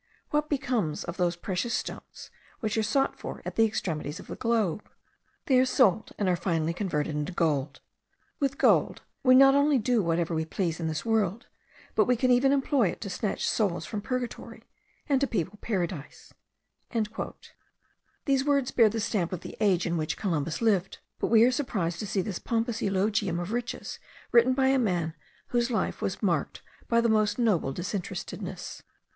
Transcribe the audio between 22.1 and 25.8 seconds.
this pompous eulogium of riches written by a man whose whole